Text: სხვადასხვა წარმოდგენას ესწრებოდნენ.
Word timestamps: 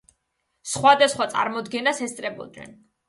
სხვადასხვა 0.71 1.27
წარმოდგენას 1.33 2.01
ესწრებოდნენ. 2.07 2.75